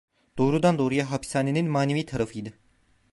[0.37, 2.53] Doğrudan doğruya hapishanenin manevi tarafıydı.